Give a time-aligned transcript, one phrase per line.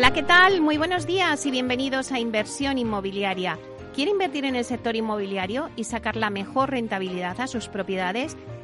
[0.00, 0.62] Hola, ¿qué tal?
[0.62, 3.58] Muy buenos días y bienvenidos a Inversión Inmobiliaria.
[3.94, 8.34] ¿Quiere invertir en el sector inmobiliario y sacar la mejor rentabilidad a sus propiedades?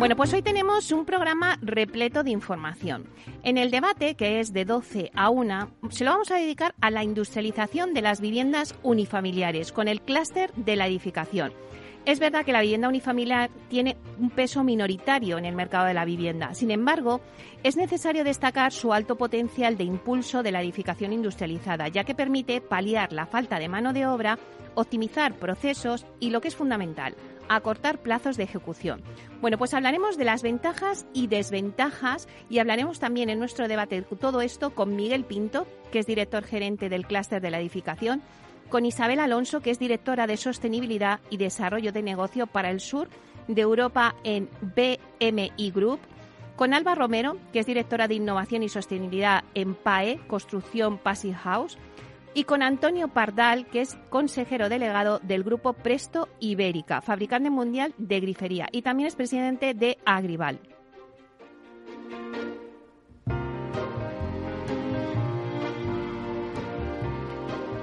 [0.00, 3.04] Bueno, pues hoy tenemos un programa repleto de información.
[3.42, 6.90] En el debate, que es de 12 a 1, se lo vamos a dedicar a
[6.90, 11.52] la industrialización de las viviendas unifamiliares con el clúster de la edificación.
[12.06, 16.06] Es verdad que la vivienda unifamiliar tiene un peso minoritario en el mercado de la
[16.06, 16.54] vivienda.
[16.54, 17.20] Sin embargo,
[17.62, 22.62] es necesario destacar su alto potencial de impulso de la edificación industrializada, ya que permite
[22.62, 24.38] paliar la falta de mano de obra,
[24.76, 27.14] optimizar procesos y, lo que es fundamental,
[27.56, 29.02] acortar plazos de ejecución.
[29.40, 34.40] Bueno, pues hablaremos de las ventajas y desventajas y hablaremos también en nuestro debate todo
[34.40, 38.22] esto con Miguel Pinto, que es director gerente del clúster de la edificación,
[38.68, 43.08] con Isabel Alonso, que es directora de Sostenibilidad y Desarrollo de Negocio para el Sur
[43.48, 45.98] de Europa en BMI Group,
[46.54, 51.78] con Alba Romero, que es directora de Innovación y Sostenibilidad en PAE, Construcción Passive House,
[52.34, 58.20] y con Antonio Pardal, que es consejero delegado del grupo Presto Ibérica, fabricante mundial de
[58.20, 60.60] grifería, y también es presidente de Agrival.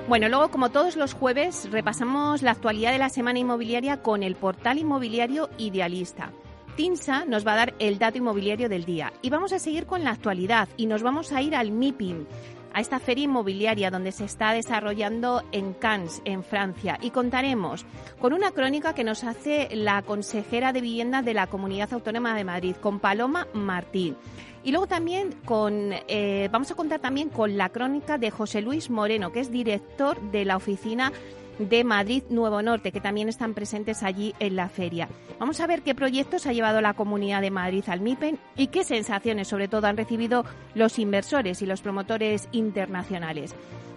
[0.08, 4.38] Bueno, luego, como todos los jueves, repasamos la actualidad de la semana inmobiliaria con el
[4.38, 6.32] portal inmobiliario Idealista.
[6.78, 9.12] Tinsa nos va a dar el dato inmobiliario del día.
[9.22, 12.26] Y vamos a seguir con la actualidad y nos vamos a ir al MIPIM,
[12.74, 16.98] a esta feria inmobiliaria donde se está desarrollando en Cannes, en Francia.
[17.02, 17.86] Y contaremos
[18.20, 22.44] con una crónica que nos hace la consejera de vivienda de la Comunidad Autónoma de
[22.44, 24.16] Madrid, con Paloma Martín.
[24.64, 28.90] Y luego también con, eh, vamos a contar también con la crónica de José Luis
[28.90, 31.14] Moreno, que es director de la oficina
[31.60, 35.10] de Madrid Nuevo Norte, que también están presentes allí en la feria.
[35.40, 38.84] Vamos a ver qué proyectos ha llevado la Comunidad de Madrid al MIPEN y qué
[38.84, 40.46] sensaciones, sobre todo, han recibido
[40.76, 43.56] los inversores y los promotores internacionales.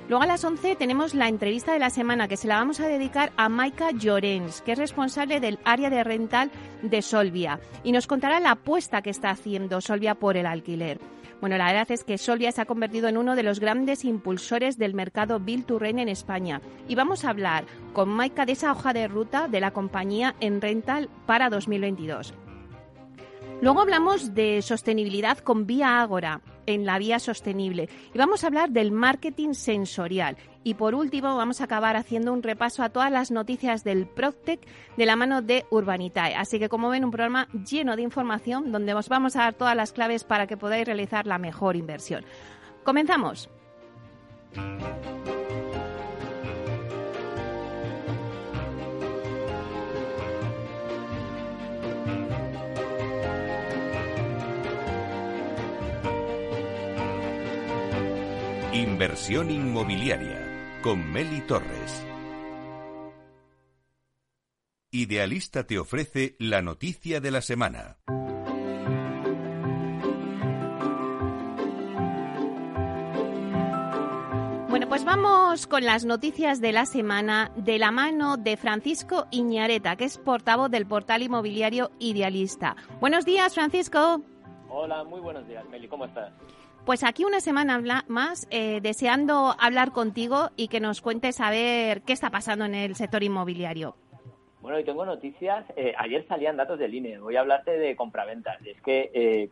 [0.09, 2.89] Luego a las 11 tenemos la entrevista de la semana que se la vamos a
[2.89, 6.51] dedicar a Maika Llorens, que es responsable del área de rental
[6.83, 10.99] de Solvia, y nos contará la apuesta que está haciendo Solvia por el alquiler.
[11.41, 14.77] Bueno, la verdad es que Solvia se ha convertido en uno de los grandes impulsores
[14.77, 16.61] del mercado Bill to Rent en España.
[16.87, 17.65] Y vamos a hablar
[17.95, 22.35] con Maika de esa hoja de ruta de la compañía en rental para 2022.
[23.63, 28.71] Luego hablamos de sostenibilidad con Vía Ágora en la vía sostenible y vamos a hablar
[28.71, 30.39] del marketing sensorial.
[30.65, 34.61] Y por último vamos a acabar haciendo un repaso a todas las noticias del Proctec
[34.97, 36.35] de la mano de Urbanitae.
[36.37, 39.77] Así que como ven un programa lleno de información donde os vamos a dar todas
[39.77, 42.25] las claves para que podáis realizar la mejor inversión.
[42.83, 43.51] Comenzamos.
[59.01, 62.05] Inversión inmobiliaria con Meli Torres.
[64.91, 67.97] Idealista te ofrece la noticia de la semana.
[74.69, 79.97] Bueno, pues vamos con las noticias de la semana de la mano de Francisco Iñareta,
[79.97, 82.77] que es portavoz del portal inmobiliario Idealista.
[83.01, 84.23] Buenos días, Francisco.
[84.73, 86.33] Hola, muy buenos días, Meli, ¿cómo estás?
[86.87, 92.03] Pues aquí una semana más, eh, deseando hablar contigo y que nos cuentes a ver
[92.03, 93.97] qué está pasando en el sector inmobiliario.
[94.61, 95.65] Bueno, y tengo noticias.
[95.75, 97.19] Eh, ayer salían datos del INE.
[97.19, 98.65] Voy a hablarte de compraventas.
[98.65, 99.51] Es que eh,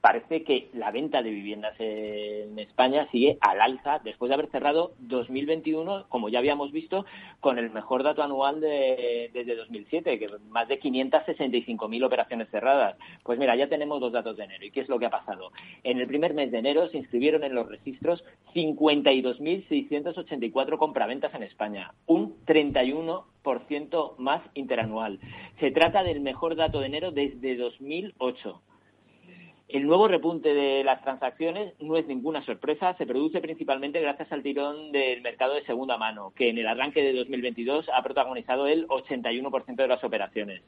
[0.00, 4.94] parece que la venta de viviendas en España sigue al alza después de haber cerrado
[5.00, 7.04] 2021, como ya habíamos visto,
[7.40, 12.96] con el mejor dato anual de, desde 2007, que más de 565.000 operaciones cerradas.
[13.22, 14.64] Pues mira, ya tenemos los datos de enero.
[14.64, 15.52] ¿Y qué es lo que ha pasado?
[15.82, 18.24] En el primer mes de enero se inscribieron en los registros
[18.54, 25.20] 52.684 compraventas en España, un 31% más interanual.
[25.58, 28.62] Se trata del mejor dato de enero desde 2008.
[29.72, 34.42] El nuevo repunte de las transacciones no es ninguna sorpresa, se produce principalmente gracias al
[34.42, 38.88] tirón del mercado de segunda mano, que en el arranque de 2022 ha protagonizado el
[38.88, 40.62] 81% de las operaciones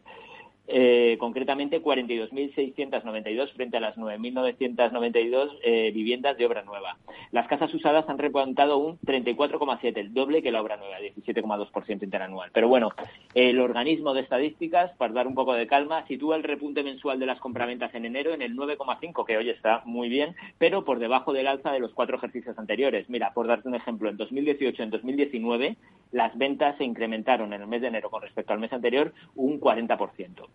[0.68, 6.96] eh, concretamente 42.692 frente a las 9.992 eh, viviendas de obra nueva.
[7.30, 12.50] Las casas usadas han repuntado un 34,7, el doble que la obra nueva, 17,2% interanual.
[12.52, 12.90] Pero bueno,
[13.34, 17.26] el organismo de estadísticas, para dar un poco de calma, sitúa el repunte mensual de
[17.26, 21.32] las compraventas en enero en el 9,5, que hoy está muy bien, pero por debajo
[21.32, 23.08] del alza de los cuatro ejercicios anteriores.
[23.08, 25.76] Mira, por darte un ejemplo, en 2018 en 2019
[26.12, 29.58] las ventas se incrementaron en el mes de enero con respecto al mes anterior un
[29.58, 30.46] 40%.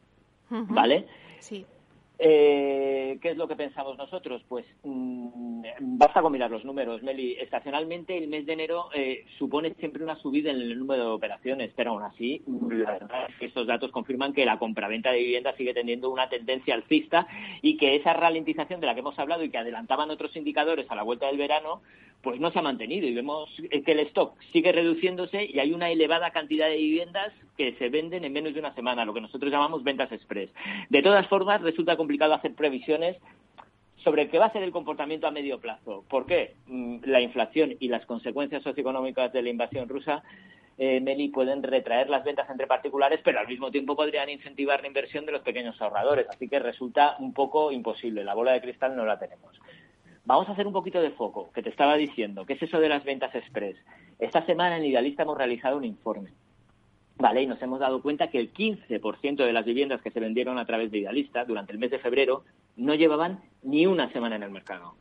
[0.49, 1.07] ¿Vale?
[1.39, 1.65] Sí.
[2.19, 4.41] Eh, ¿Qué es lo que pensamos nosotros?
[4.47, 7.33] Pues mm, basta con mirar los números, Meli.
[7.33, 11.71] Estacionalmente, el mes de enero eh, supone siempre una subida en el número de operaciones,
[11.75, 15.55] pero aún así, la verdad es que estos datos confirman que la compraventa de viviendas
[15.57, 17.27] sigue teniendo una tendencia alcista
[17.61, 20.95] y que esa ralentización de la que hemos hablado y que adelantaban otros indicadores a
[20.95, 21.81] la vuelta del verano,
[22.21, 25.89] pues no se ha mantenido y vemos que el stock sigue reduciéndose y hay una
[25.89, 29.51] elevada cantidad de viviendas que se venden en menos de una semana, lo que nosotros
[29.51, 30.49] llamamos ventas express.
[30.89, 33.17] De todas formas, resulta complicado hacer previsiones
[33.97, 36.05] sobre qué va a ser el comportamiento a medio plazo.
[36.09, 36.55] ¿Por qué?
[36.67, 40.23] Mm, la inflación y las consecuencias socioeconómicas de la invasión rusa
[40.77, 44.87] eh, Meli, pueden retraer las ventas entre particulares, pero al mismo tiempo podrían incentivar la
[44.87, 46.27] inversión de los pequeños ahorradores.
[46.29, 48.23] Así que resulta un poco imposible.
[48.23, 49.59] La bola de cristal no la tenemos.
[50.23, 52.45] Vamos a hacer un poquito de foco, que te estaba diciendo.
[52.45, 53.75] ¿Qué es eso de las ventas express?
[54.17, 56.29] Esta semana en Idealista hemos realizado un informe.
[57.19, 60.59] Vale, y nos hemos dado cuenta que el 15% de las viviendas que se vendieron
[60.59, 62.43] a través de Idealista durante el mes de febrero
[62.75, 64.95] no llevaban ni una semana en el mercado.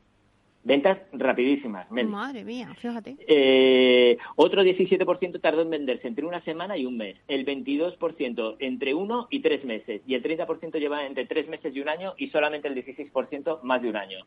[0.67, 1.89] Ventas rapidísimas.
[1.93, 3.17] Madre mía, fíjate.
[3.29, 7.17] Eh, otro 17% tardó en venderse entre una semana y un mes.
[7.29, 10.03] El 22% entre uno y tres meses.
[10.09, 13.81] Y el 30% lleva entre tres meses y un año y solamente el 16% más
[13.81, 14.19] de un año.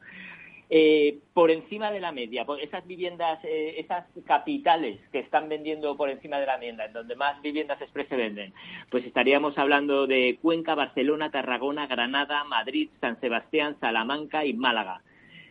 [0.72, 6.12] Eh, por encima de la media, esas viviendas, eh, esas capitales que están vendiendo por
[6.12, 8.54] encima de la media, en donde más viviendas express se venden,
[8.92, 15.02] pues estaríamos hablando de Cuenca, Barcelona, Tarragona, Granada, Madrid, San Sebastián, Salamanca y Málaga.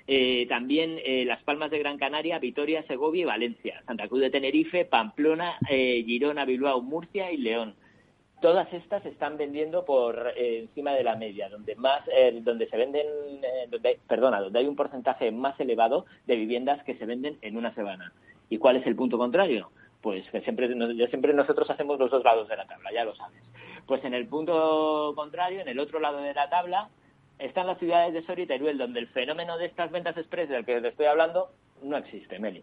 [0.07, 4.85] Eh, también Las Palmas de Gran Canaria, Vitoria, Segovia y Valencia, Santa Cruz de Tenerife,
[4.85, 7.75] Pamplona, Girona, Bilbao, Murcia y León
[8.41, 12.77] todas estas están vendiendo por eh, encima de la media, donde más, eh, donde se
[12.77, 17.39] venden, eh, donde, perdona, donde hay un porcentaje más elevado de viviendas que se venden
[17.43, 18.13] en una semana.
[18.49, 19.71] ¿Y cuál es el punto contrario?
[20.01, 20.69] Pues que siempre,
[21.09, 23.43] siempre nosotros hacemos los dos lados de la tabla, ya lo sabes.
[23.87, 26.89] Pues en el punto contrario, en el otro lado de la tabla,
[27.39, 30.65] están las ciudades de Soria y Teruel, donde el fenómeno de estas ventas express del
[30.65, 31.51] que te estoy hablando
[31.83, 32.63] no existe, Meli.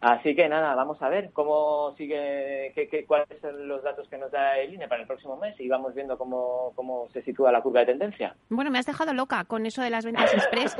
[0.00, 4.30] Así que nada, vamos a ver cómo sigue, qué, cuáles son los datos que nos
[4.30, 7.62] da el INE para el próximo mes y vamos viendo cómo, cómo se sitúa la
[7.62, 8.34] curva de tendencia.
[8.48, 10.76] Bueno, me has dejado loca con eso de las ventas express.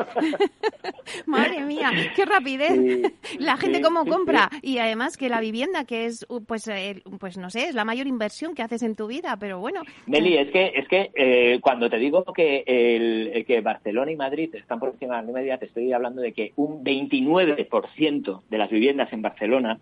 [1.26, 3.12] Madre mía, qué rapidez.
[3.38, 6.69] la gente cómo compra y además que la vivienda que es pues
[7.18, 9.83] pues no sé, es la mayor inversión que haces en tu vida, pero bueno.
[10.06, 14.54] Meli, es que es que eh, cuando te digo que el, que Barcelona y Madrid
[14.54, 18.65] están por encima de la media, te estoy hablando de que un 29% de la
[18.70, 19.78] viviendas en Barcelona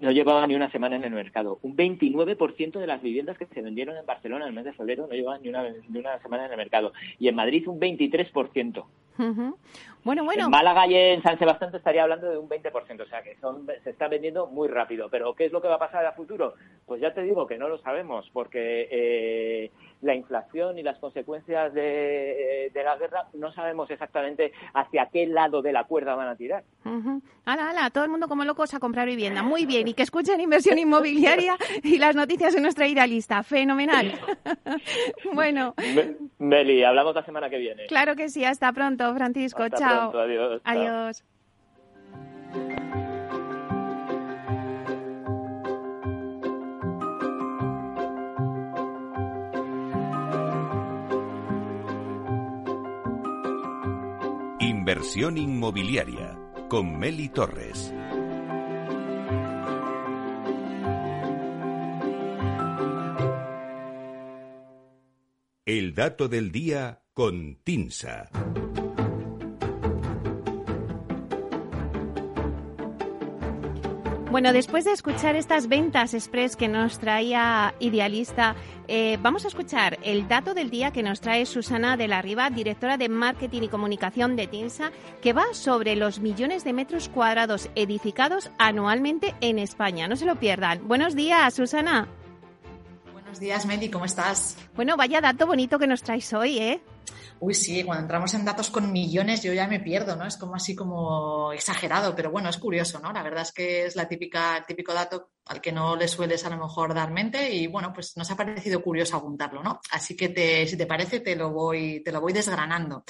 [0.00, 1.58] no llevaban ni una semana en el mercado.
[1.62, 5.06] Un 29% de las viviendas que se vendieron en Barcelona en el mes de febrero
[5.06, 6.92] no llevaban ni una, ni una semana en el mercado.
[7.18, 8.84] Y en Madrid un 23%.
[10.06, 10.44] Bueno, bueno.
[10.44, 13.66] En Málaga y en San Sebastián estaría hablando de un 20%, o sea que son,
[13.82, 15.08] se está vendiendo muy rápido.
[15.10, 16.54] Pero ¿qué es lo que va a pasar a futuro?
[16.86, 21.74] Pues ya te digo que no lo sabemos, porque eh, la inflación y las consecuencias
[21.74, 26.62] de, la guerra no sabemos exactamente hacia qué lado de la cuerda van a tirar.
[27.44, 29.42] Ala, ala, todo el mundo como locos a comprar vivienda.
[29.42, 33.42] Muy bien, y que escuchen inversión inmobiliaria y las noticias en nuestra idealista.
[33.42, 34.12] Fenomenal.
[35.34, 35.74] bueno.
[36.38, 37.86] Meli, hablamos la semana que viene.
[37.86, 39.68] Claro que sí, hasta pronto, Francisco.
[39.68, 40.12] Chao.
[40.16, 40.60] adiós.
[40.64, 41.24] Adiós.
[54.60, 57.92] Inversión inmobiliaria con Meli Torres.
[65.64, 68.28] El El dato del día con Tinsa.
[74.30, 78.56] Bueno, después de escuchar estas ventas express que nos traía Idealista,
[78.88, 82.50] eh, vamos a escuchar el dato del día que nos trae Susana de la Riva,
[82.50, 84.90] directora de Marketing y Comunicación de TINSA,
[85.22, 90.08] que va sobre los millones de metros cuadrados edificados anualmente en España.
[90.08, 90.86] No se lo pierdan.
[90.88, 92.08] Buenos días, Susana.
[93.12, 94.58] Buenos días, Meli, ¿cómo estás?
[94.74, 96.80] Bueno, vaya dato bonito que nos traes hoy, ¿eh?
[97.38, 100.26] Uy, sí, cuando entramos en datos con millones yo ya me pierdo, ¿no?
[100.26, 103.12] Es como así como exagerado, pero bueno, es curioso, ¿no?
[103.12, 106.44] La verdad es que es la típica, el típico dato al que no le sueles
[106.44, 109.80] a lo mejor dar mente y bueno, pues nos ha parecido curioso apuntarlo, ¿no?
[109.90, 113.04] Así que te, si te parece te lo voy, te lo voy desgranando.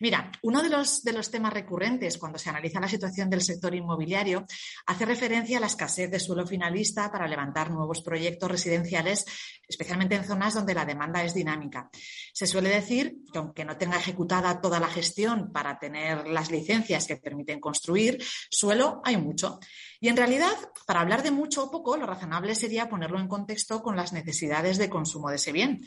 [0.00, 3.74] Mira, uno de los, de los temas recurrentes cuando se analiza la situación del sector
[3.74, 4.46] inmobiliario
[4.86, 9.26] hace referencia a la escasez de suelo finalista para levantar nuevos proyectos residenciales,
[9.68, 11.90] especialmente en zonas donde la demanda es dinámica.
[12.32, 17.06] Se suele decir que aunque no tenga ejecutada toda la gestión para tener las licencias
[17.06, 19.60] que permiten construir, suelo hay mucho.
[20.02, 20.52] Y en realidad,
[20.84, 24.76] para hablar de mucho o poco, lo razonable sería ponerlo en contexto con las necesidades
[24.76, 25.86] de consumo de ese bien.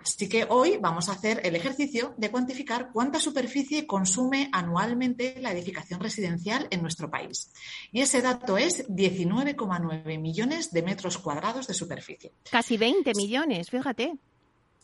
[0.00, 5.50] Así que hoy vamos a hacer el ejercicio de cuantificar cuánta superficie consume anualmente la
[5.50, 7.52] edificación residencial en nuestro país.
[7.90, 12.30] Y ese dato es 19,9 millones de metros cuadrados de superficie.
[12.48, 14.16] Casi 20 millones, fíjate.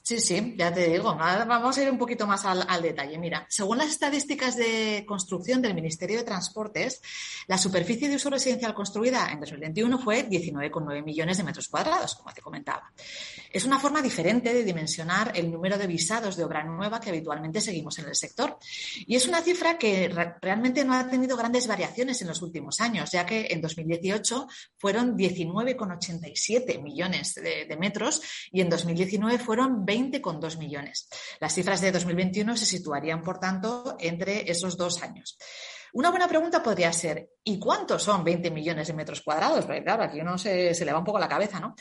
[0.03, 1.15] Sí, sí, ya te digo.
[1.15, 3.19] vamos a ir un poquito más al, detalle.
[3.19, 7.01] Mira, según las estadísticas de construcción del Ministerio de Transportes,
[7.47, 12.35] la superficie de uso residencial construida en 2021 fue 19,9 millones de metros cuadrados, como
[12.35, 12.93] te comentaba.
[13.53, 17.61] Es una forma diferente de dimensionar el número de visados de obra nueva que habitualmente
[17.61, 18.59] seguimos en el sector.
[19.07, 20.09] Y es una cifra que
[20.41, 25.17] realmente no ha tenido grandes variaciones en los últimos años, ya que en 2018 fueron
[25.17, 31.09] 19,87 millones de, de metros y en 2019 fueron 20,2 millones.
[31.41, 35.37] Las cifras de 2021 se situarían, por tanto, entre esos dos años.
[35.93, 39.65] Una buena pregunta podría ser, ¿y cuántos son 20 millones de metros cuadrados?
[39.67, 41.75] Porque claro, aquí uno se, se le va un poco la cabeza, ¿no?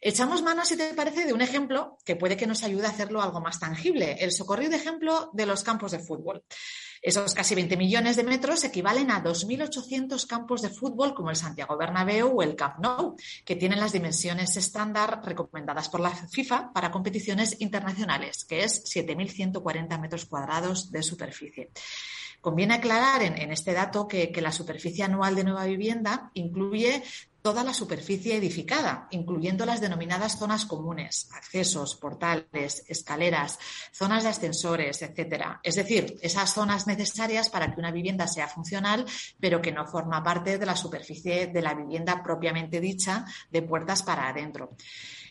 [0.00, 3.22] Echamos mano, si te parece, de un ejemplo que puede que nos ayude a hacerlo
[3.22, 6.42] algo más tangible, el socorrido ejemplo de los campos de fútbol.
[7.00, 11.76] Esos casi 20 millones de metros equivalen a 2.800 campos de fútbol como el Santiago
[11.76, 13.14] Bernabéu o el Camp Nou,
[13.44, 20.00] que tienen las dimensiones estándar recomendadas por la FIFA para competiciones internacionales, que es 7.140
[20.00, 21.70] metros cuadrados de superficie.
[22.42, 27.02] Conviene aclarar en, este dato que, que, la superficie anual de nueva vivienda incluye
[27.40, 33.60] toda la superficie edificada, incluyendo las denominadas zonas comunes, accesos, portales, escaleras,
[33.92, 35.60] zonas de ascensores, etcétera.
[35.62, 39.06] Es decir, esas zonas necesarias para que una vivienda sea funcional,
[39.40, 44.02] pero que no forma parte de la superficie de la vivienda propiamente dicha de puertas
[44.02, 44.76] para adentro.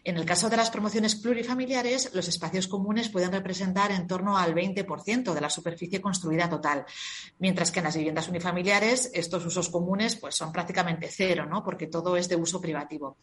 [0.04, 4.56] En el caso de las promociones plurifamiliares, los espacios comunes pueden representar en torno al
[4.56, 6.86] 20% de la superficie construida total,
[7.38, 11.64] mientras que en las viviendas unifamiliares estos usos comunes pues, son prácticamente cero, ¿no?
[11.64, 13.18] porque todo es de uso privativo.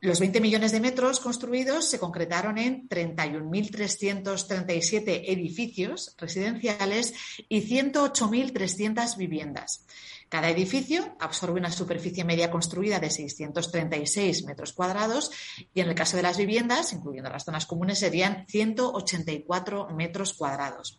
[0.00, 7.14] Los 20 millones de metros construidos se concretaron en 31.337 edificios residenciales
[7.48, 9.86] y 108.300 viviendas.
[10.28, 15.30] Cada edificio absorbe una superficie media construida de 636 metros cuadrados
[15.72, 20.98] y en el caso de las viviendas, incluyendo las zonas comunes, serían 184 metros cuadrados.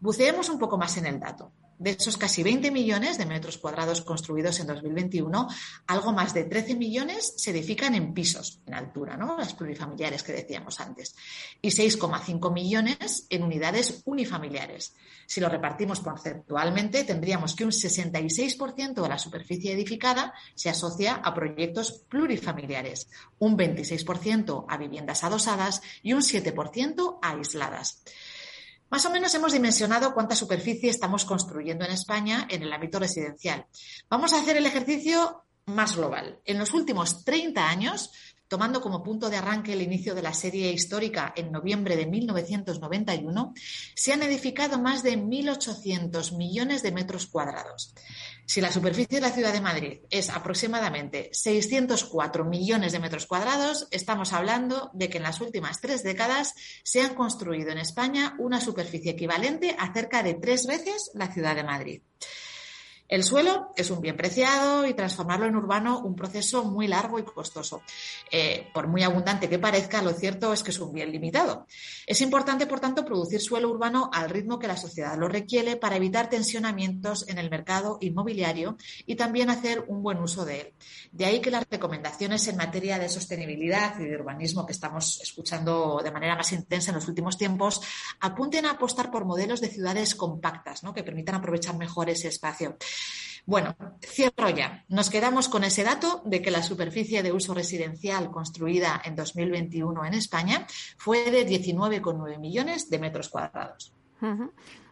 [0.00, 1.52] Buceemos un poco más en el dato.
[1.78, 5.46] De esos casi 20 millones de metros cuadrados construidos en 2021,
[5.86, 9.36] algo más de 13 millones se edifican en pisos, en altura, ¿no?
[9.36, 11.14] Las plurifamiliares que decíamos antes,
[11.60, 14.94] y 6,5 millones en unidades unifamiliares.
[15.26, 21.34] Si lo repartimos conceptualmente, tendríamos que un 66% de la superficie edificada se asocia a
[21.34, 28.02] proyectos plurifamiliares, un 26% a viviendas adosadas y un 7% a aisladas.
[28.88, 33.66] Más o menos hemos dimensionado cuánta superficie estamos construyendo en España en el ámbito residencial.
[34.08, 36.40] Vamos a hacer el ejercicio más global.
[36.44, 38.12] En los últimos 30 años,
[38.48, 43.54] tomando como punto de arranque el inicio de la serie histórica en noviembre de 1991,
[43.94, 47.94] se han edificado más de 1.800 millones de metros cuadrados.
[48.46, 53.88] Si la superficie de la ciudad de Madrid es aproximadamente 604 millones de metros cuadrados,
[53.90, 58.60] estamos hablando de que en las últimas tres décadas se han construido en España una
[58.60, 62.02] superficie equivalente a cerca de tres veces la ciudad de Madrid.
[63.08, 67.24] El suelo es un bien preciado y transformarlo en urbano un proceso muy largo y
[67.24, 67.82] costoso.
[68.30, 71.66] Eh, por muy abundante que parezca, lo cierto es que es un bien limitado.
[72.06, 75.96] Es importante, por tanto, producir suelo urbano al ritmo que la sociedad lo requiere para
[75.96, 80.74] evitar tensionamientos en el mercado inmobiliario y también hacer un buen uso de él.
[81.12, 86.00] De ahí que las recomendaciones en materia de sostenibilidad y de urbanismo que estamos escuchando
[86.02, 87.80] de manera más intensa en los últimos tiempos
[88.20, 90.92] apunten a apostar por modelos de ciudades compactas ¿no?
[90.92, 92.76] que permitan aprovechar mejor ese espacio.
[93.46, 94.84] Bueno, cierro ya.
[94.88, 100.04] Nos quedamos con ese dato de que la superficie de uso residencial construida en 2021
[100.04, 100.66] en España
[100.98, 103.92] fue de 19,9 millones de metros cuadrados.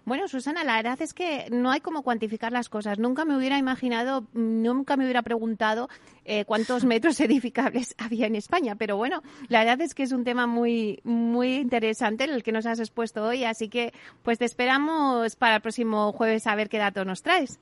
[0.04, 2.99] Bueno, Susana, la verdad es que no hay cómo cuantificar las cosas.
[2.99, 5.88] Nunca me hubiera imaginado, nunca me hubiera preguntado
[6.25, 8.76] eh, cuántos metros edificables había en España.
[8.76, 12.66] Pero bueno, la verdad es que es un tema muy, muy interesante el que nos
[12.66, 13.44] has expuesto hoy.
[13.44, 13.92] Así que,
[14.23, 17.58] pues te esperamos para el próximo jueves a ver qué datos nos traes.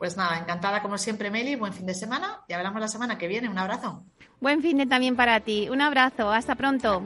[0.00, 1.56] Pues nada, encantada como siempre, Meli.
[1.56, 3.50] Buen fin de semana y hablamos la semana que viene.
[3.50, 4.02] Un abrazo.
[4.40, 5.68] Buen fin de también para ti.
[5.68, 6.32] Un abrazo.
[6.32, 7.02] Hasta pronto.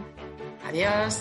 [0.64, 1.20] Adiós.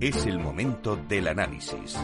[0.00, 1.98] Es el momento del análisis.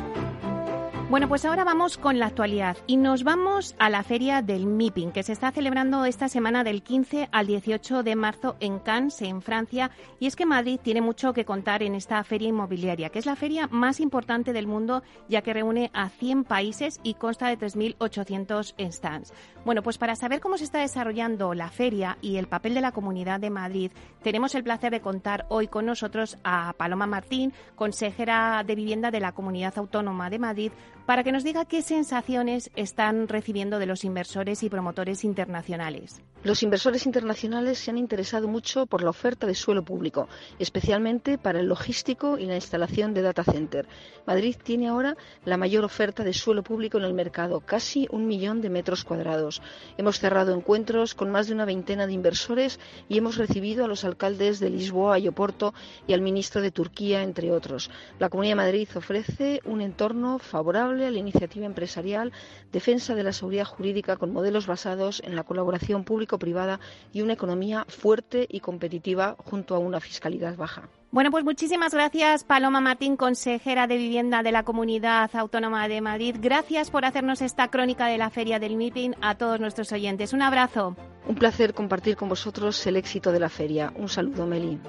[1.10, 5.12] Bueno, pues ahora vamos con la actualidad y nos vamos a la feria del MIPIM,
[5.12, 9.42] que se está celebrando esta semana del 15 al 18 de marzo en Cannes, en
[9.42, 9.92] Francia.
[10.18, 13.36] Y es que Madrid tiene mucho que contar en esta feria inmobiliaria, que es la
[13.36, 18.74] feria más importante del mundo, ya que reúne a 100 países y consta de 3.800
[18.90, 19.32] stands.
[19.64, 22.92] Bueno, pues para saber cómo se está desarrollando la feria y el papel de la
[22.92, 23.92] Comunidad de Madrid,
[24.22, 29.20] tenemos el placer de contar hoy con nosotros a Paloma Martín, consejera de Vivienda de
[29.20, 30.72] la Comunidad Autónoma de Madrid,
[31.06, 36.22] para que nos diga qué sensaciones están recibiendo de los inversores y promotores internacionales.
[36.42, 41.60] Los inversores internacionales se han interesado mucho por la oferta de suelo público, especialmente para
[41.60, 43.86] el logístico y la instalación de data center.
[44.26, 48.60] Madrid tiene ahora la mayor oferta de suelo público en el mercado, casi un millón
[48.60, 49.53] de metros cuadrados.
[49.96, 54.04] Hemos cerrado encuentros con más de una veintena de inversores y hemos recibido a los
[54.04, 55.74] alcaldes de Lisboa y Oporto
[56.06, 57.90] y al ministro de Turquía, entre otros.
[58.18, 62.32] La Comunidad de Madrid ofrece un entorno favorable a la iniciativa empresarial,
[62.72, 66.80] defensa de la seguridad jurídica con modelos basados en la colaboración público-privada
[67.12, 70.88] y una economía fuerte y competitiva junto a una fiscalidad baja.
[71.14, 76.34] Bueno, pues muchísimas gracias, Paloma Martín, consejera de Vivienda de la Comunidad Autónoma de Madrid.
[76.40, 80.32] Gracias por hacernos esta crónica de la Feria del MIPIN a todos nuestros oyentes.
[80.32, 80.96] Un abrazo.
[81.28, 83.92] Un placer compartir con vosotros el éxito de la feria.
[83.94, 84.80] Un saludo, Meli.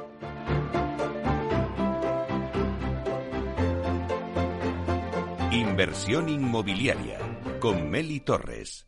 [5.51, 7.19] Inversión inmobiliaria
[7.59, 8.87] con Meli Torres.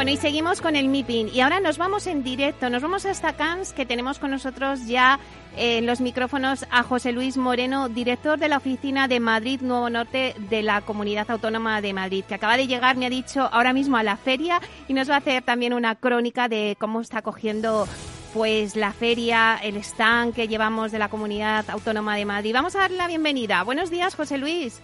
[0.00, 1.28] Bueno, y seguimos con el MIPIN.
[1.28, 5.20] Y ahora nos vamos en directo, nos vamos hasta Cannes, que tenemos con nosotros ya
[5.58, 10.34] en los micrófonos a José Luis Moreno, director de la oficina de Madrid Nuevo Norte
[10.48, 13.98] de la Comunidad Autónoma de Madrid, que acaba de llegar, me ha dicho, ahora mismo
[13.98, 17.86] a la feria y nos va a hacer también una crónica de cómo está cogiendo
[18.32, 22.54] pues la feria, el stand que llevamos de la Comunidad Autónoma de Madrid.
[22.54, 23.62] Vamos a darle la bienvenida.
[23.64, 24.80] Buenos días, José Luis.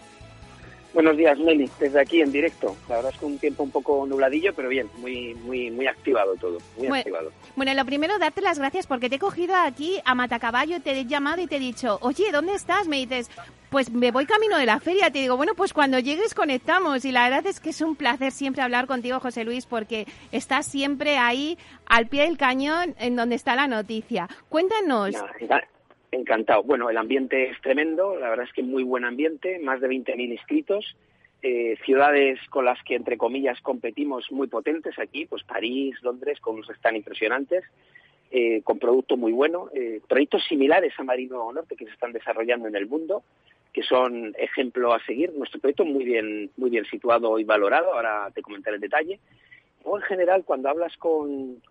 [0.96, 2.74] Buenos días, Meli, desde aquí en directo.
[2.88, 6.37] La verdad es que un tiempo un poco nubladillo, pero bien, muy muy muy activado
[6.37, 7.32] todo, muy bueno, activado.
[7.54, 11.04] Bueno, lo primero, darte las gracias porque te he cogido aquí a Matacaballo, te he
[11.04, 12.88] llamado y te he dicho, oye, ¿dónde estás?
[12.88, 13.30] Me dices,
[13.68, 15.11] pues me voy camino de la feria.
[15.11, 17.04] Te digo, bueno, pues cuando llegues conectamos.
[17.04, 20.64] Y la verdad es que es un placer siempre hablar contigo, José Luis, porque estás
[20.64, 24.30] siempre ahí al pie del cañón en donde está la noticia.
[24.48, 25.14] Cuéntanos.
[26.12, 26.62] Encantado.
[26.62, 30.33] Bueno, el ambiente es tremendo, la verdad es que muy buen ambiente, más de 20.000
[30.33, 30.97] inscritos.
[31.42, 36.57] eh, ciudades con las que, entre comillas, competimos muy potentes aquí, pues París, Londres, con
[36.57, 37.62] unos están impresionantes,
[38.31, 42.66] eh, con producto muy bueno, eh, proyectos similares a Marino Norte que se están desarrollando
[42.66, 43.23] en el mundo,
[43.73, 45.33] que son ejemplo a seguir.
[45.35, 49.21] Nuestro proyecto muy bien, muy bien situado y valorado, ahora te comentaré el detalle.
[49.88, 51.62] O en general, cuando hablas con,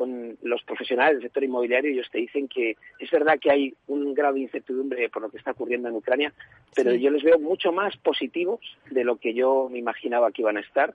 [0.42, 4.36] los profesionales del sector inmobiliario, ellos te dicen que es verdad que hay un grado
[4.36, 6.34] de incertidumbre por lo que está ocurriendo en Ucrania,
[6.74, 10.56] pero yo les veo mucho más positivos de lo que yo me imaginaba que iban
[10.56, 10.94] a estar.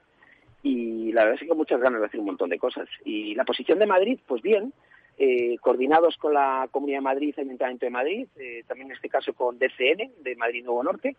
[0.62, 2.88] Y la verdad es que con muchas ganas de hacer un montón de cosas.
[3.04, 4.72] Y la posición de Madrid, pues bien,
[5.18, 9.10] eh, coordinados con la Comunidad de Madrid, el Ayuntamiento de Madrid, eh, también en este
[9.10, 11.16] caso con DCN, de Madrid Nuevo Norte,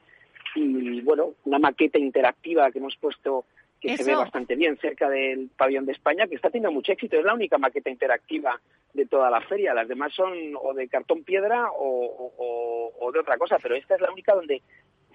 [0.55, 3.45] y bueno, una maqueta interactiva que hemos puesto
[3.81, 7.17] que se ve bastante bien cerca del pabellón de España, que está teniendo mucho éxito.
[7.17, 8.61] Es la única maqueta interactiva
[8.93, 9.73] de toda la feria.
[9.73, 14.11] Las demás son o de cartón piedra o, de otra cosa, pero esta es la
[14.11, 14.61] única donde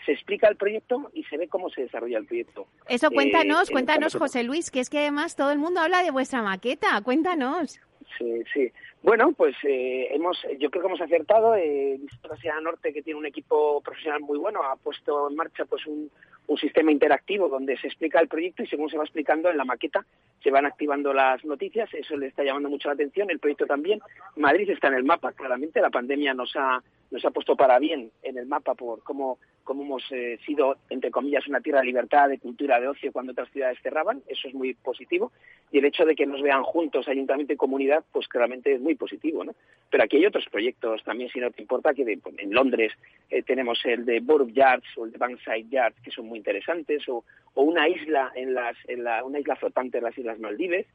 [0.05, 2.67] se explica el proyecto y se ve cómo se desarrolla el proyecto.
[2.89, 6.11] Eso cuéntanos, eh, cuéntanos, José Luis, que es que además todo el mundo habla de
[6.11, 7.01] vuestra maqueta.
[7.03, 7.81] Cuéntanos.
[8.19, 8.71] Sí, sí.
[9.03, 11.55] Bueno, pues eh, hemos, yo creo que hemos acertado.
[11.55, 12.01] Eh,
[12.63, 16.11] Norte, que tiene un equipo profesional muy bueno, ha puesto en marcha pues un,
[16.49, 19.65] un sistema interactivo donde se explica el proyecto y según se va explicando en la
[19.65, 20.05] maqueta
[20.43, 21.93] se van activando las noticias.
[21.95, 23.31] Eso le está llamando mucho la atención.
[23.31, 24.01] El proyecto también.
[24.37, 25.81] Madrid está en el mapa, claramente.
[25.81, 29.83] La pandemia nos ha, nos ha puesto para bien en el mapa por cómo como
[29.83, 33.51] hemos eh, sido, entre comillas, una tierra de libertad, de cultura, de ocio cuando otras
[33.51, 35.33] ciudades cerraban, eso es muy positivo.
[35.71, 38.95] Y el hecho de que nos vean juntos, ayuntamiento y comunidad, pues claramente es muy
[38.95, 39.55] positivo, ¿no?
[39.91, 42.93] Pero aquí hay otros proyectos también, si no te importa, que pues, en Londres
[43.29, 47.07] eh, tenemos el de Borough Yards o el de Bankside Yards, que son muy interesantes,
[47.09, 47.25] o,
[47.57, 50.87] una isla en las, en la, una isla flotante en las Islas Maldives,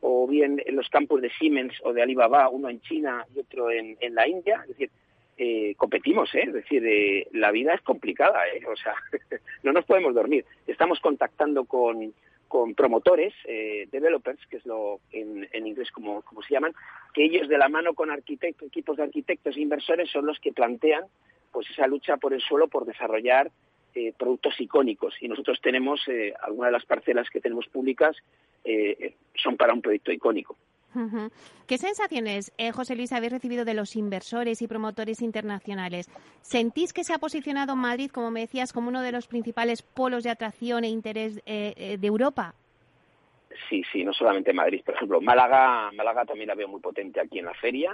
[0.00, 3.70] o bien en los campos de Siemens o de Alibaba, uno en China y otro
[3.70, 4.60] en, en la India.
[4.62, 4.90] Es decir,
[5.38, 6.44] eh, competimos, ¿eh?
[6.46, 8.62] es decir, eh, la vida es complicada, ¿eh?
[8.66, 8.94] o sea,
[9.62, 10.44] no nos podemos dormir.
[10.66, 12.14] Estamos contactando con,
[12.48, 16.72] con promotores, eh, developers, que es lo en, en inglés como, como, se llaman,
[17.12, 21.04] que ellos de la mano con equipos de arquitectos e inversores son los que plantean
[21.52, 23.50] pues esa lucha por el suelo, por desarrollar
[23.96, 25.14] eh, productos icónicos.
[25.20, 28.16] Y nosotros tenemos, eh, algunas de las parcelas que tenemos públicas
[29.36, 30.56] son para un proyecto icónico.
[31.66, 36.08] ¿Qué sensaciones, eh, José Luis, habéis recibido de los inversores y promotores internacionales?
[36.40, 40.24] ¿Sentís que se ha posicionado Madrid, como me decías, como uno de los principales polos
[40.24, 42.54] de atracción e interés eh, eh, de Europa?
[43.68, 44.82] Sí, sí, no solamente Madrid.
[44.84, 47.92] Por ejemplo, Málaga, Málaga también la veo muy potente aquí en la feria.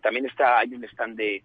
[0.00, 1.42] también está, hay un stand de,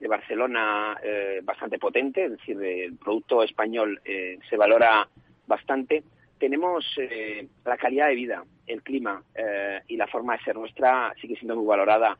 [0.00, 0.98] de Barcelona
[1.42, 4.00] bastante potente, es decir, el producto español
[4.48, 5.06] se valora
[5.46, 6.02] bastante
[6.40, 11.14] tenemos eh, la calidad de vida, el clima eh, y la forma de ser nuestra
[11.20, 12.16] sigue siendo muy valorada.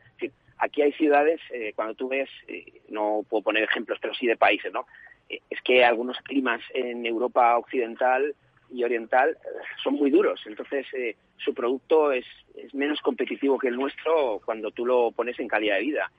[0.59, 2.29] aquí hay ciudades, eh, cuando tú ves,
[2.91, 4.87] no puedo poner ejemplos, pero sí de países, ¿no?
[5.29, 8.35] es que algunos climas en Europa occidental
[8.69, 9.39] y oriental
[9.83, 10.87] son muy duros, entonces
[11.37, 15.77] su producto es, es menos competitivo que el nuestro cuando tú lo pones en calidad
[15.77, 16.11] de vida.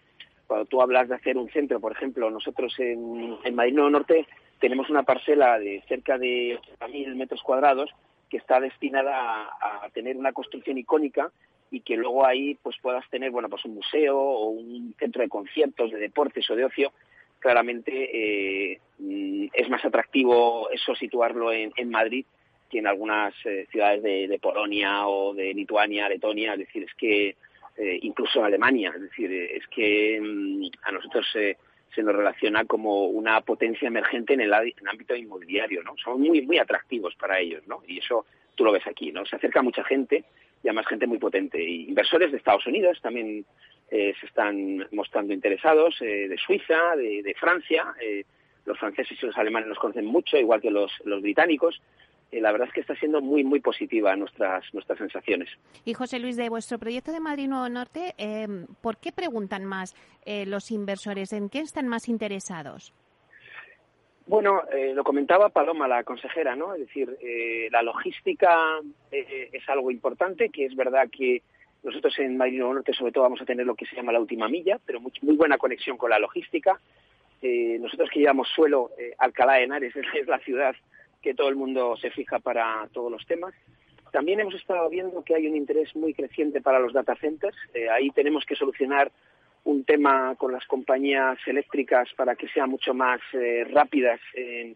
[0.52, 4.28] Cuando tú hablas de hacer un centro, por ejemplo, nosotros en, en Madrid Nuevo Norte
[4.60, 7.90] tenemos una parcela de cerca de 80.000 metros cuadrados
[8.30, 11.32] que está destinada a, tener una construcción icónica
[11.70, 15.30] y que luego ahí pues puedas tener bueno pues un museo o un centro de
[15.30, 16.92] conciertos de deportes o de ocio
[17.40, 18.80] claramente eh,
[19.54, 22.26] es más atractivo eso situarlo en, Madrid
[22.70, 27.38] que en algunas eh, ciudades de, Polonia o de Lituania, Letonia, es decir, es que
[27.78, 33.42] eh, incluso Alemania, es decir, es que mm, a nosotros se nos relaciona como una
[33.42, 35.96] potencia emergente en el, ámbito inmobiliario, ¿no?
[36.04, 37.84] Son muy, muy atractivos para ellos, ¿no?
[37.88, 39.26] Y eso tú lo ves aquí, ¿no?
[39.26, 40.24] Se acerca mucha gente
[40.64, 41.62] y además gente muy potente.
[41.62, 43.46] Inversores de Estados Unidos también
[43.90, 47.94] eh, se están mostrando interesados, eh, de Suiza, de, Francia.
[48.02, 48.24] Eh,
[48.66, 51.82] los franceses y los alemanes nos conocen mucho, igual que los británicos.
[52.32, 55.50] Eh, la verdad es que está siendo muy, muy positiva nuestras, nuestras sensaciones.
[55.84, 58.48] Y José Luis, de vuestro proyecto de Madrid Nuevo Norte, eh,
[58.82, 61.34] ¿por qué preguntan más eh, los inversores?
[61.34, 62.94] ¿En qué están más interesados?
[64.28, 64.62] Bueno,
[64.94, 66.74] lo comentaba Paloma, la consejera, ¿no?
[66.74, 67.18] Es decir,
[67.70, 68.80] la logística
[69.12, 71.42] es algo importante, que es verdad que
[71.84, 74.22] nosotros en Madrid Nuevo Norte sobre todo vamos a tener lo que se llama la
[74.22, 76.80] última milla, pero muy, muy buena conexión con la logística.
[77.42, 80.76] nosotros que llevamos suelo, Alcalá de Henares es la ciudad
[81.22, 83.54] que todo el mundo se fija para todos los temas.
[84.12, 87.56] También hemos estado viendo que hay un interés muy creciente para los data centers.
[87.74, 89.12] Eh, ahí tenemos que solucionar
[89.64, 94.76] un tema con las compañías eléctricas para que sean mucho más eh, rápidas en,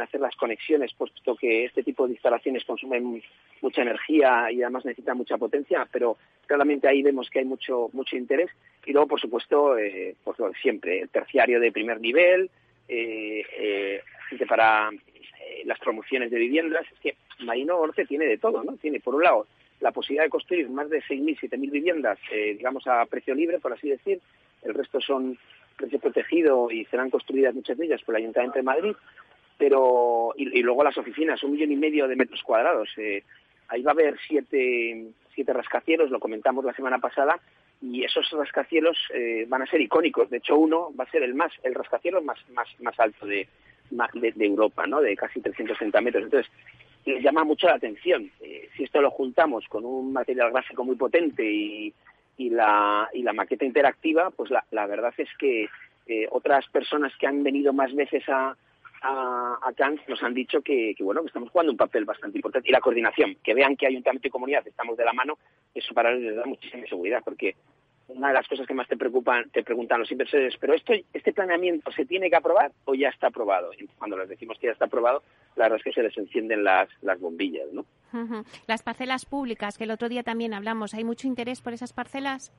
[0.00, 3.20] hacer las conexiones, puesto que este tipo de instalaciones consumen
[3.60, 8.16] mucha energía y además necesitan mucha potencia, pero claramente ahí vemos que hay mucho mucho
[8.16, 8.50] interés.
[8.86, 12.50] Y luego, por supuesto, eh, pues siempre, el terciario de primer nivel,
[12.86, 14.90] eh, gente para
[15.70, 18.76] las promociones de viviendas, es que Marino Norte tiene de todo, ¿no?
[18.76, 19.46] Tiene, por un lado,
[19.78, 23.72] la posibilidad de construir más de 6.000, 7.000 viviendas, eh, digamos, a precio libre, por
[23.72, 24.20] así decir.
[24.62, 25.38] El resto son
[25.76, 28.94] precio protegido y serán construidas muchas de ellas por el Ayuntamiento de Madrid.
[29.56, 32.88] Pero, y, luego las oficinas, un millón y medio de metros cuadrados.
[32.96, 33.22] Eh,
[33.68, 37.38] ahí va a haber siete, siete rascacielos, lo comentamos la semana pasada,
[37.80, 40.30] y esos rascacielos eh, van a ser icónicos.
[40.30, 43.46] De hecho, uno va a ser el más, el rascacielos más, más, más alto de,
[43.90, 45.00] de, Europa, ¿no?
[45.00, 46.24] De casi 360 metros.
[46.24, 46.50] Entonces,
[47.22, 48.30] llama mucho la atención.
[48.40, 51.92] Eh, si esto lo juntamos con un material gráfico muy potente y,
[52.36, 55.68] y, la, y la maqueta interactiva, pues la, verdad es que
[56.06, 58.56] eh, otras personas que han venido más veces a,
[59.02, 62.68] a, Cannes nos han dicho que, que, bueno que estamos jugando un papel bastante importante
[62.68, 65.38] y la coordinación que vean que ayuntamiento y comunidad estamos de la mano
[65.74, 67.54] eso para ellos les da muchísima seguridad porque
[68.14, 71.32] una de las cosas que más te preocupan, te preguntan los inversores, pero esto, este
[71.32, 73.70] planeamiento se tiene que aprobar o ya está aprobado.
[73.78, 75.22] Y cuando les decimos que ya está aprobado,
[75.56, 77.84] la verdad es que se les encienden las, las bombillas, ¿no?
[78.66, 82.52] Las parcelas públicas, que el otro día también hablamos, ¿hay mucho interés por esas parcelas?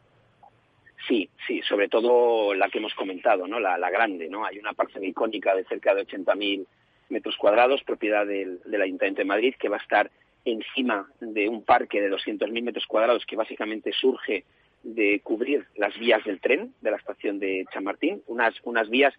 [1.08, 3.60] Sí, sí, sobre todo la que hemos comentado, ¿no?
[3.60, 4.46] La, grande, ¿no?
[4.46, 6.66] Hay una parcela icónica de cerca de 80.000
[7.10, 10.12] metros cuadrados, propiedad del, del Ayuntamiento de Madrid, que va a estar
[10.46, 14.46] encima de un parque de 200.000 metros cuadrados que básicamente surge
[14.84, 19.14] de cubrir las vías del tren de la estación de Chamartín, unas, unas vías,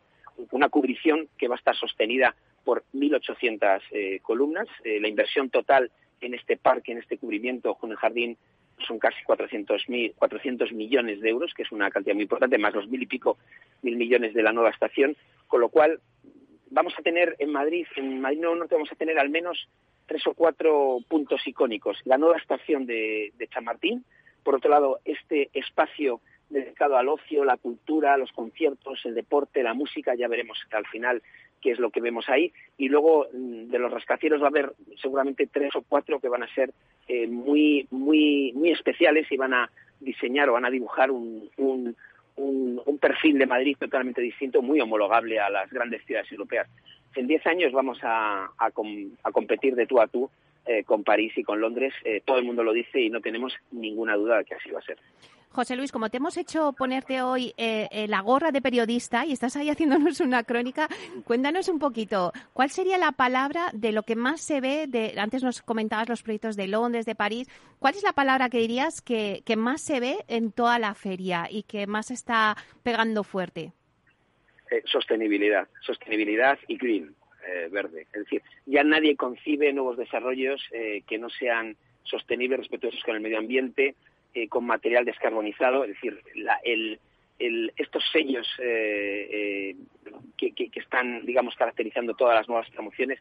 [0.51, 4.69] una cubrición que va a estar sostenida por 1.800 eh, columnas.
[4.85, 8.37] Eh, la inversión total en este parque, en este cubrimiento con el jardín,
[8.87, 9.85] son casi 400,
[10.17, 13.39] 400 millones de euros, que es una cantidad muy importante, más los mil y pico
[13.83, 16.01] mil millones de la nueva estación, con lo cual
[16.71, 19.69] vamos a tener en Madrid, en Madrid Norte vamos a tener al menos
[20.07, 21.99] tres o cuatro puntos icónicos.
[22.05, 24.05] La nueva estación de, de Chamartín,
[24.43, 26.21] por otro lado, este espacio
[26.53, 31.23] dedicado al ocio, la cultura, los conciertos, el deporte, la música, ya veremos al final
[31.61, 32.53] qué es lo que vemos ahí.
[32.77, 36.43] Y luego mm, de los rascacielos va a haber seguramente tres o cuatro que van
[36.43, 36.73] a ser
[37.09, 41.97] eh, muy, muy, muy especiales y van a diseñar o van a dibujar un, un,
[42.37, 46.69] un, perfil de Madrid totalmente distinto, muy homologable a las grandes ciudades europeas.
[47.15, 50.31] En diez años vamos a, a competir de tú a tú
[50.67, 51.93] eh, con París y con Londres.
[52.05, 54.79] Eh, todo el mundo lo dice y no tenemos ninguna duda de que así va
[54.79, 54.99] a ser.
[55.51, 59.57] José Luis, como te hemos hecho ponerte hoy eh, la gorra de periodista y estás
[59.57, 60.89] ahí haciéndonos una crónica,
[61.25, 64.87] cuéntanos un poquito, ¿cuál sería la palabra de lo que más se ve?
[64.87, 67.49] De, antes nos comentabas los proyectos de Londres, de París.
[67.79, 71.49] ¿Cuál es la palabra que dirías que, que más se ve en toda la feria
[71.51, 73.73] y que más está pegando fuerte?
[74.87, 77.15] sostenibilidad, sostenibilidad y green.
[77.45, 78.07] Eh, verde.
[78.13, 83.21] Es decir, ya nadie concibe nuevos desarrollos eh, que no sean sostenibles, respetuosos con el
[83.21, 83.97] medio ambiente,
[84.33, 85.83] eh, con material descarbonizado.
[85.83, 86.23] Es decir,
[87.77, 89.75] estos sellos que,
[90.75, 93.19] están, digamos, caracterizando todas las nuevas promociones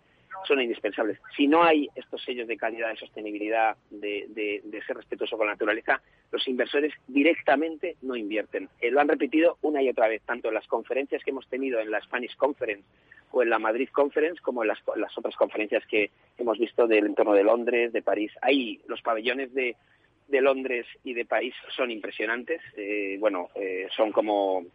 [0.48, 1.20] son indispensables.
[1.36, 6.02] Si no hay estos sellos de calidad, de sostenibilidad, de, ser respetuoso con la naturaleza,
[6.32, 8.70] los inversores directamente no invierten.
[8.82, 11.92] lo han repetido una y otra vez, tanto en las conferencias que hemos tenido en
[11.92, 12.84] la Spanish Conference
[13.32, 14.80] o en la Madrid Conference como en las,
[15.16, 18.32] otras conferencias que hemos visto del entorno de Londres, de París.
[18.42, 19.76] Ahí los pabellones de,
[20.28, 22.62] de Londres y de París son impresionantes.
[22.76, 24.66] Eh, bueno, eh, son como,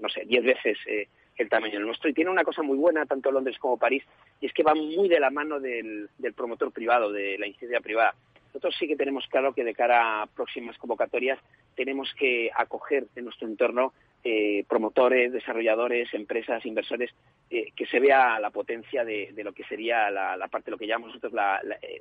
[0.00, 1.08] no sé, diez veces eh,
[1.42, 2.08] el tamaño del nuestro.
[2.08, 4.02] Y tiene una cosa muy buena, tanto Londres como París,
[4.40, 8.14] y es que van muy de la mano del, promotor privado, de la incidencia privada.
[8.46, 11.38] Nosotros sí que tenemos claro que de cara a próximas convocatorias
[11.74, 17.10] tenemos que acoger en nuestro entorno eh, promotores, desarrolladores, empresas, inversores,
[17.50, 21.08] eh, que se vea la potencia de, lo que sería la, parte, lo que llamamos
[21.08, 21.32] nosotros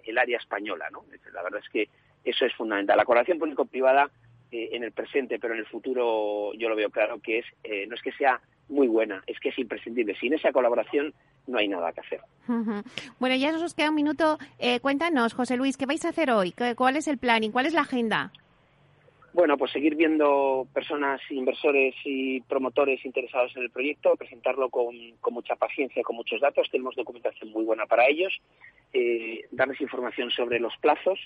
[0.03, 0.89] el área española.
[0.91, 1.05] ¿no?
[1.33, 1.87] La verdad es que
[2.23, 2.97] eso es fundamental.
[2.97, 4.11] La colaboración público-privada
[4.51, 7.45] eh, en el presente, pero en el futuro yo lo veo claro que es
[7.87, 8.41] no es que sea
[8.71, 10.15] muy buena, es que es imprescindible.
[10.19, 11.13] Sin esa colaboración
[11.47, 12.21] no hay nada que hacer.
[13.19, 14.37] Bueno, ya nos queda un minuto.
[14.81, 16.53] cuéntanos, José Luis, ¿qué vais a hacer hoy?
[16.75, 17.51] ¿Cuál es el planning?
[17.51, 18.31] ¿Cuál es la agenda?
[19.33, 24.93] Bueno, pues seguir viendo personas, inversores y promotores interesados en el proyecto, presentarlo con,
[25.31, 26.69] mucha paciencia, con muchos datos.
[26.69, 28.33] Tenemos documentación muy buena para ellos.
[28.91, 31.17] Eh, darles información sobre los plazos,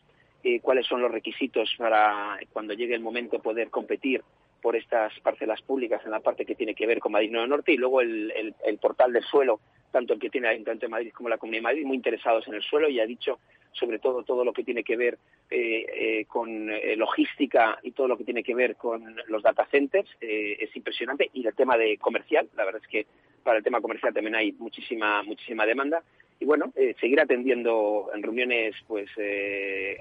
[0.44, 4.24] eh, cuáles son los requisitos para cuando llegue el momento poder competir
[4.65, 7.71] por estas parcelas públicas en la parte que tiene que ver con Madrid Nuevo Norte
[7.71, 8.34] y luego el,
[8.65, 9.60] el portal del suelo,
[9.91, 12.47] tanto el que tiene el Ayuntamiento de Madrid como la Comunidad de Madrid, muy interesados
[12.47, 13.38] en el suelo y ha dicho
[13.73, 15.19] sobre todo todo lo que tiene que ver
[15.51, 19.67] eh, eh, con eh, logística y todo lo que tiene que ver con los data
[19.69, 21.30] centers es impresionante.
[21.34, 23.06] Y el tema de comercial la verdad es que
[23.43, 26.01] para el tema comercial también hay muchísima muchísima demanda.
[26.39, 29.12] Y bueno seguir atendiendo en reuniones pues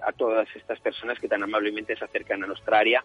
[0.03, 3.05] a todas estas personas que tan amablemente se acercan a nuestra área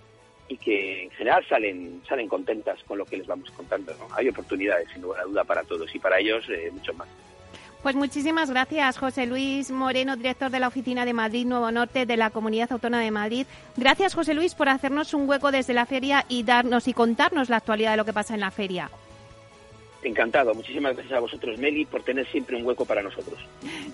[0.49, 4.89] y que en general salen salen contentas con lo que les vamos contando hay oportunidades
[4.91, 7.07] sin lugar a duda para todos y para ellos mucho más
[7.81, 12.17] Pues muchísimas gracias, José Luis Moreno, director de la Oficina de Madrid Nuevo Norte de
[12.17, 13.45] la Comunidad Autónoma de Madrid.
[13.77, 17.55] Gracias, José Luis, por hacernos un hueco desde la feria y darnos y contarnos la
[17.55, 18.89] actualidad de lo que pasa en la feria.
[20.03, 20.53] Encantado.
[20.53, 23.37] Muchísimas gracias a vosotros, Meli, por tener siempre un hueco para nosotros.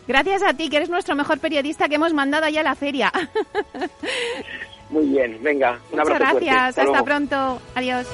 [0.07, 3.11] Gracias a ti, que eres nuestro mejor periodista que hemos mandado allá a la feria.
[4.89, 6.91] Muy bien, venga, un Muchas abrazo gracias, fuerte.
[6.91, 7.61] hasta pronto.
[7.75, 8.07] Adiós.